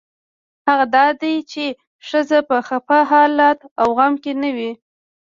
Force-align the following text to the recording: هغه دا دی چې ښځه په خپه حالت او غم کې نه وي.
هغه 0.67 0.85
دا 0.95 1.07
دی 1.21 1.35
چې 1.51 1.63
ښځه 2.07 2.39
په 2.49 2.57
خپه 2.67 2.97
حالت 3.11 3.59
او 3.81 3.87
غم 3.97 4.13
کې 4.23 4.31
نه 4.41 4.49
وي. 4.55 4.71